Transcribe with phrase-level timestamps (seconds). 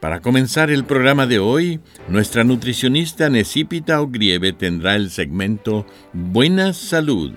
[0.00, 7.32] para comenzar el programa de hoy, nuestra nutricionista Necipita Ogrieve tendrá el segmento Buena Salud.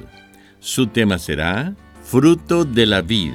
[0.59, 3.33] Su tema será Fruto de la Vid.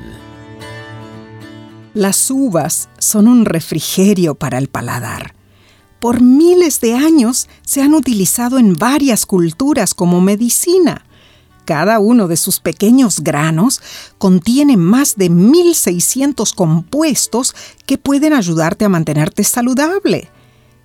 [1.94, 5.34] Las uvas son un refrigerio para el paladar.
[6.00, 11.04] Por miles de años se han utilizado en varias culturas como medicina
[11.64, 13.80] cada uno de sus pequeños granos
[14.18, 17.54] contiene más de 1600 compuestos
[17.86, 20.30] que pueden ayudarte a mantenerte saludable.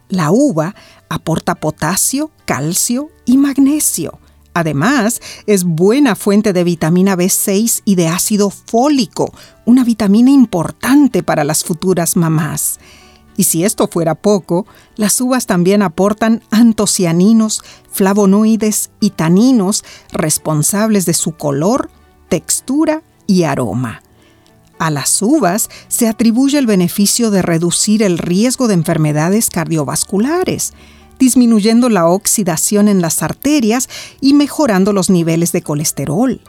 [0.10, 0.76] La uva
[1.10, 4.20] aporta potasio, calcio y magnesio.
[4.54, 9.34] Además, es buena fuente de vitamina B6 y de ácido fólico,
[9.66, 12.80] una vitamina importante para las futuras mamás.
[13.40, 21.14] Y si esto fuera poco, las uvas también aportan antocianinos, flavonoides y taninos responsables de
[21.14, 21.90] su color,
[22.28, 24.04] textura y aroma.
[24.78, 30.74] A las uvas se atribuye el beneficio de reducir el riesgo de enfermedades cardiovasculares,
[31.18, 33.88] disminuyendo la oxidación en las arterias
[34.20, 36.42] y mejorando los niveles de colesterol.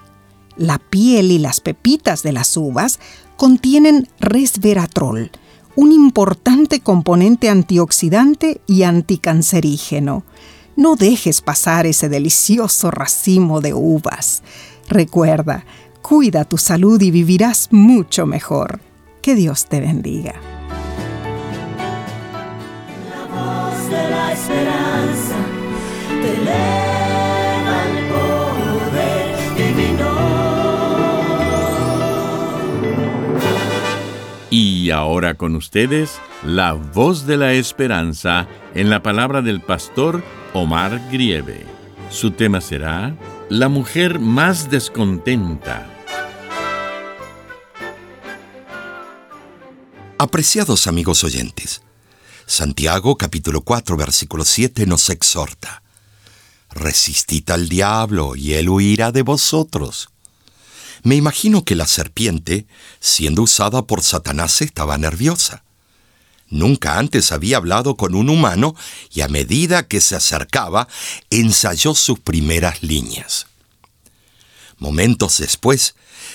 [0.57, 2.99] La piel y las pepitas de las uvas
[3.37, 5.31] contienen resveratrol,
[5.77, 10.25] un importante componente antioxidante y anticancerígeno.
[10.77, 14.43] No dejes pasar ese delicioso racimo de uvas.
[14.89, 15.65] Recuerda,
[16.03, 18.81] cuida tu salud y vivirás mucho mejor.
[19.23, 20.35] Que Dios te bendiga.
[34.91, 40.21] Y ahora con ustedes, la voz de la esperanza en la palabra del pastor
[40.53, 41.65] Omar Grieve.
[42.11, 43.15] Su tema será
[43.49, 45.89] La mujer más descontenta.
[50.19, 51.83] Apreciados amigos oyentes,
[52.47, 55.85] Santiago capítulo 4 versículo 7 nos exhorta.
[56.71, 60.09] Resistid al diablo y él huirá de vosotros.
[61.03, 62.67] Me imagino que la serpiente,
[63.01, 65.65] siendo usada por Satanás, estaba nerviosa.
[66.49, 68.75] Nunca antes había hablado con un humano
[69.13, 70.89] y a medida que se acercaba,
[71.31, 73.47] ensayó sus primeras líneas.
[74.79, 75.95] Momentos después,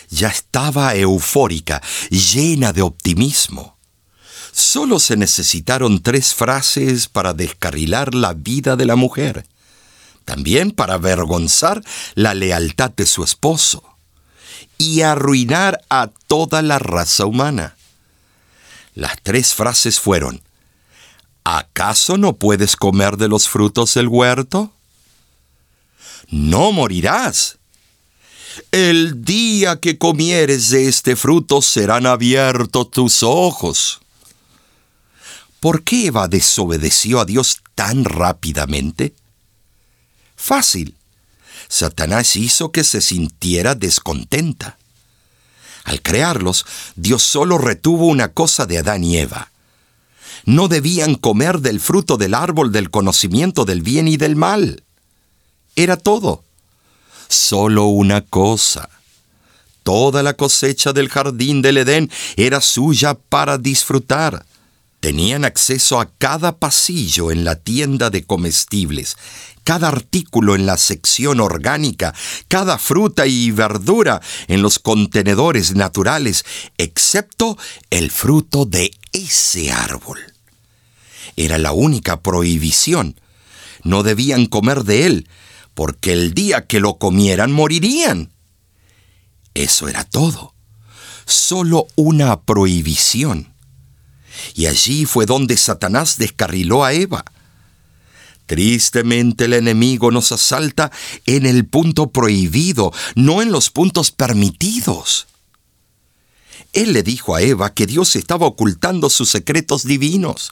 [0.09, 3.77] ya estaba eufórica, llena de optimismo.
[4.51, 9.45] Solo se necesitaron tres frases para descarrilar la vida de la mujer,
[10.23, 11.83] también para avergonzar
[12.13, 13.94] la lealtad de su esposo
[14.77, 17.75] y arruinar a toda la raza humana.
[18.93, 20.41] Las tres frases fueron,
[21.43, 24.71] ¿acaso no puedes comer de los frutos del huerto?
[26.29, 27.57] No morirás.
[28.71, 33.99] El día que comieres de este fruto serán abiertos tus ojos.
[35.59, 39.13] ¿Por qué Eva desobedeció a Dios tan rápidamente?
[40.35, 40.95] Fácil.
[41.67, 44.77] Satanás hizo que se sintiera descontenta.
[45.83, 46.65] Al crearlos,
[46.95, 49.51] Dios solo retuvo una cosa de Adán y Eva.
[50.45, 54.83] No debían comer del fruto del árbol del conocimiento del bien y del mal.
[55.75, 56.43] Era todo.
[57.27, 58.89] Solo una cosa.
[59.83, 64.45] Toda la cosecha del jardín del Edén era suya para disfrutar.
[65.05, 69.17] Tenían acceso a cada pasillo en la tienda de comestibles,
[69.63, 72.15] cada artículo en la sección orgánica,
[72.47, 76.43] cada fruta y verdura en los contenedores naturales,
[76.79, 77.55] excepto
[77.91, 80.17] el fruto de ese árbol.
[81.35, 83.21] Era la única prohibición.
[83.83, 85.29] no debían comer de él,
[85.75, 88.33] porque el día que lo comieran morirían.
[89.53, 90.55] Eso era todo.
[91.27, 93.54] Solo una prohibición.
[94.53, 97.25] Y allí fue donde Satanás descarriló a Eva.
[98.45, 100.91] Tristemente el enemigo nos asalta
[101.25, 105.27] en el punto prohibido, no en los puntos permitidos.
[106.73, 110.51] Él le dijo a Eva que Dios estaba ocultando sus secretos divinos.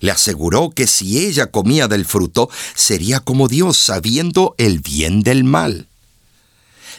[0.00, 5.42] Le aseguró que si ella comía del fruto, sería como Dios, sabiendo el bien del
[5.42, 5.88] mal.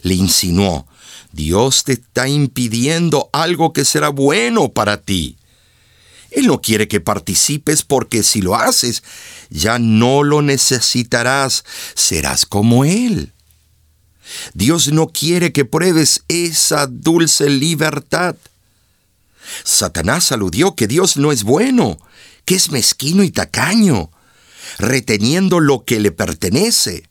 [0.01, 0.87] Le insinuó,
[1.31, 5.37] Dios te está impidiendo algo que será bueno para ti.
[6.31, 9.03] Él no quiere que participes porque si lo haces,
[9.49, 11.63] ya no lo necesitarás,
[11.95, 13.33] serás como Él.
[14.53, 18.35] Dios no quiere que pruebes esa dulce libertad.
[19.63, 21.97] Satanás aludió que Dios no es bueno,
[22.43, 24.11] que es mezquino y tacaño,
[24.77, 27.07] reteniendo lo que le pertenece.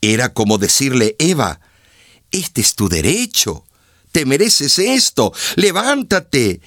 [0.00, 1.60] Era como decirle, Eva,
[2.30, 3.64] este es tu derecho,
[4.10, 6.60] te mereces esto, levántate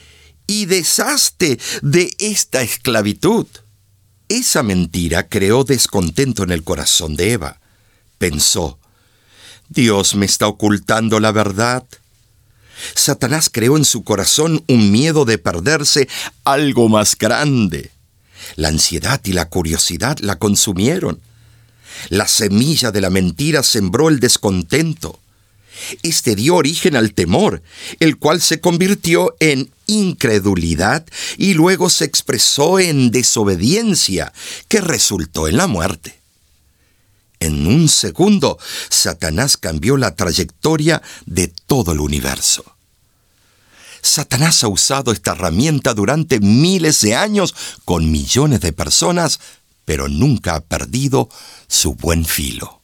[0.47, 3.47] y deshazte de esta esclavitud.
[4.27, 7.59] Esa mentira creó descontento en el corazón de Eva.
[8.17, 8.79] Pensó,
[9.69, 11.83] Dios me está ocultando la verdad.
[12.93, 16.07] Satanás creó en su corazón un miedo de perderse
[16.43, 17.91] algo más grande.
[18.55, 21.19] La ansiedad y la curiosidad la consumieron.
[22.09, 25.19] La semilla de la mentira sembró el descontento.
[26.03, 27.61] Este dio origen al temor,
[27.99, 31.05] el cual se convirtió en incredulidad
[31.37, 34.33] y luego se expresó en desobediencia,
[34.67, 36.19] que resultó en la muerte.
[37.39, 38.57] En un segundo,
[38.89, 42.63] Satanás cambió la trayectoria de todo el universo.
[44.01, 47.55] Satanás ha usado esta herramienta durante miles de años
[47.85, 49.39] con millones de personas,
[49.83, 51.29] pero nunca ha perdido
[51.67, 52.74] su buen filo.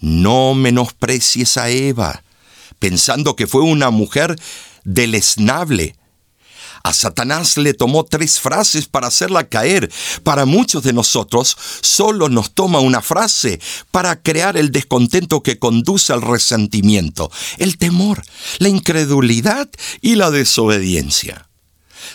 [0.00, 2.22] No menosprecies a Eva,
[2.78, 4.36] pensando que fue una mujer
[4.84, 5.96] deleznable.
[6.82, 9.92] A Satanás le tomó tres frases para hacerla caer.
[10.22, 13.60] Para muchos de nosotros solo nos toma una frase
[13.90, 18.22] para crear el descontento que conduce al resentimiento, el temor,
[18.58, 19.68] la incredulidad
[20.00, 21.48] y la desobediencia.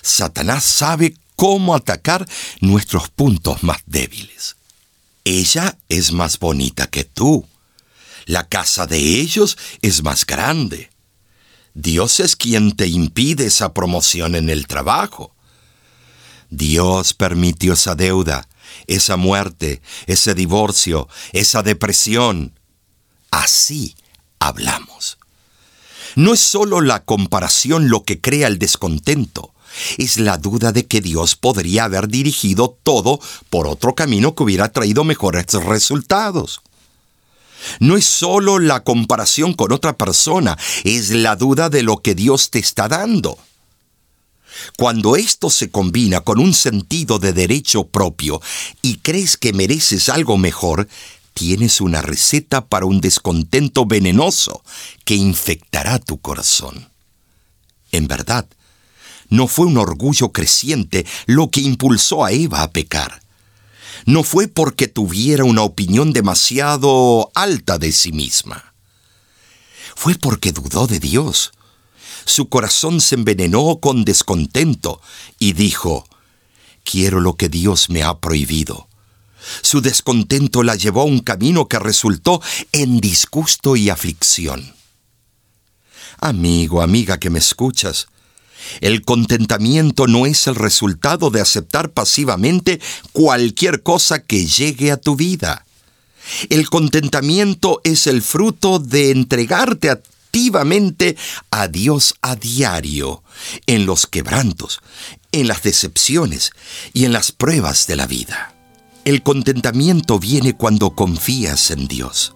[0.01, 2.27] Satanás sabe cómo atacar
[2.59, 4.55] nuestros puntos más débiles.
[5.25, 7.45] Ella es más bonita que tú.
[8.25, 10.89] La casa de ellos es más grande.
[11.74, 15.36] Dios es quien te impide esa promoción en el trabajo.
[16.50, 18.48] Dios permitió esa deuda,
[18.88, 22.60] esa muerte, ese divorcio, esa depresión.
[23.30, 23.95] Así
[24.39, 25.18] hablamos.
[26.16, 29.54] No es solo la comparación lo que crea el descontento,
[29.98, 33.19] es la duda de que Dios podría haber dirigido todo
[33.50, 36.62] por otro camino que hubiera traído mejores resultados.
[37.79, 42.51] No es solo la comparación con otra persona, es la duda de lo que Dios
[42.51, 43.37] te está dando.
[44.77, 48.41] Cuando esto se combina con un sentido de derecho propio
[48.81, 50.87] y crees que mereces algo mejor,
[51.33, 54.63] tienes una receta para un descontento venenoso
[55.03, 56.89] que infectará tu corazón.
[57.91, 58.45] En verdad,
[59.29, 63.25] no fue un orgullo creciente lo que impulsó a Eva a pecar
[64.05, 68.73] no fue porque tuviera una opinión demasiado alta de sí misma.
[69.95, 71.51] Fue porque dudó de Dios.
[72.25, 75.01] Su corazón se envenenó con descontento
[75.39, 76.05] y dijo,
[76.83, 78.87] quiero lo que Dios me ha prohibido.
[79.61, 84.75] Su descontento la llevó a un camino que resultó en disgusto y aflicción.
[86.19, 88.07] Amigo, amiga que me escuchas,
[88.81, 92.79] el contentamiento no es el resultado de aceptar pasivamente
[93.12, 95.65] cualquier cosa que llegue a tu vida.
[96.50, 101.15] El contentamiento es el fruto de entregarte activamente
[101.51, 103.24] a Dios a diario,
[103.67, 104.81] en los quebrantos,
[105.31, 106.51] en las decepciones
[106.93, 108.53] y en las pruebas de la vida.
[109.05, 112.36] El contentamiento viene cuando confías en Dios.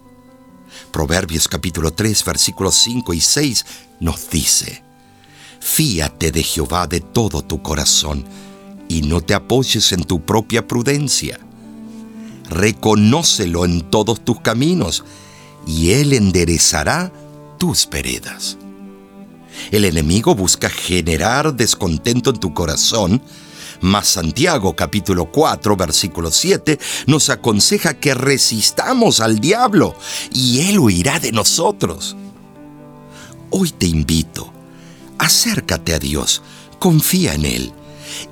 [0.92, 3.66] Proverbios capítulo 3 versículos 5 y 6
[4.00, 4.82] nos dice,
[5.60, 8.24] Fíate de Jehová de todo tu corazón
[8.88, 11.38] y no te apoyes en tu propia prudencia.
[12.48, 15.04] Reconócelo en todos tus caminos
[15.66, 17.12] y Él enderezará
[17.58, 18.56] tus veredas.
[19.70, 23.22] El enemigo busca generar descontento en tu corazón,
[23.82, 29.94] mas Santiago capítulo 4 versículo 7 nos aconseja que resistamos al diablo
[30.32, 32.16] y él huirá de nosotros.
[33.50, 34.52] Hoy te invito
[35.20, 36.42] acércate a Dios,
[36.78, 37.72] confía en Él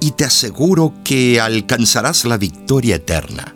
[0.01, 3.55] y te aseguro que alcanzarás la victoria eterna.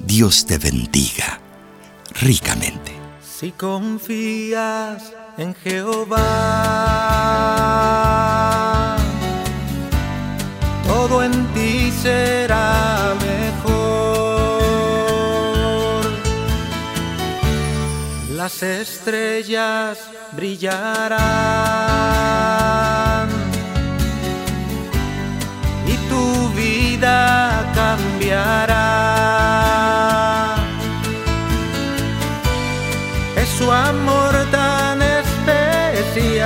[0.00, 1.40] Dios te bendiga
[2.20, 2.92] ricamente.
[3.22, 6.16] Si confías en Jehová,
[10.86, 13.03] todo en ti será
[18.44, 19.96] Las estrellas
[20.32, 21.18] brillarán
[25.86, 28.76] y tu vida cambiará.
[33.34, 36.44] Es su amor tan especial,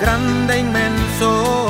[0.00, 1.69] grande, inmenso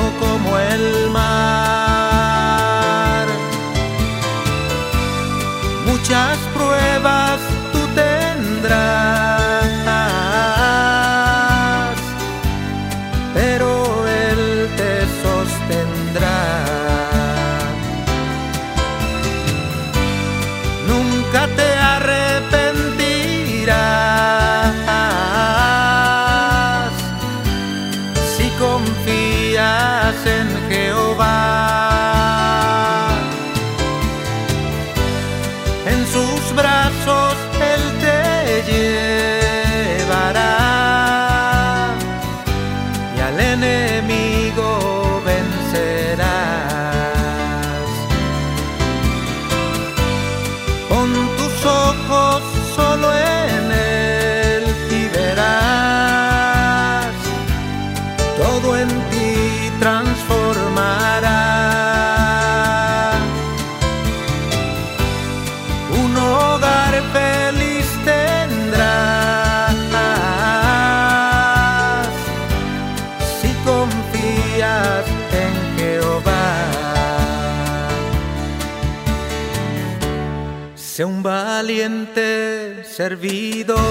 [81.01, 83.81] Sé un valiente servidor,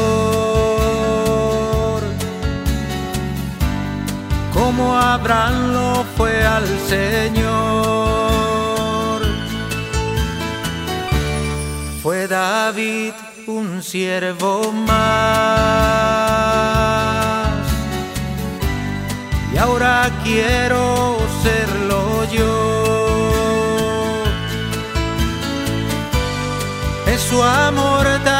[4.55, 7.41] como Abraham lo fue al Señor.
[12.01, 13.15] Fue David
[13.49, 15.01] un siervo más,
[19.53, 22.80] y ahora quiero serlo yo.
[27.15, 28.40] Es su amor tan